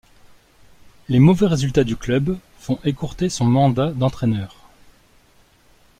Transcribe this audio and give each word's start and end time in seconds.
Les 1.09 1.19
mauvais 1.19 1.45
résultats 1.45 1.83
du 1.83 1.95
club 1.95 2.35
font 2.57 2.79
écourter 2.83 3.29
son 3.29 3.45
mandat 3.45 3.91
d'entraîneur. 3.91 4.55